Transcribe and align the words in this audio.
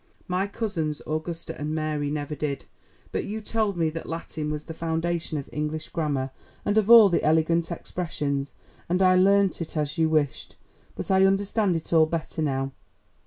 My 0.27 0.47
cousins 0.47 0.99
Augusta 1.05 1.55
and 1.61 1.75
Mary 1.75 2.09
never 2.09 2.33
did, 2.33 2.65
but 3.11 3.23
you 3.23 3.39
told 3.39 3.77
me 3.77 3.91
that 3.91 4.09
Latin 4.09 4.49
was 4.49 4.63
the 4.65 4.73
foundation 4.73 5.37
of 5.37 5.47
English 5.53 5.89
grammar, 5.89 6.31
and 6.65 6.75
of 6.75 6.89
all 6.89 7.07
the 7.07 7.23
elegant 7.23 7.71
expressions, 7.71 8.55
and 8.89 9.03
I 9.03 9.15
learned 9.15 9.59
it 9.61 9.77
as 9.77 9.99
you 9.99 10.09
wished. 10.09 10.55
But 10.95 11.11
I 11.11 11.27
understand 11.27 11.75
it 11.75 11.93
all 11.93 12.07
better 12.07 12.41
now." 12.41 12.71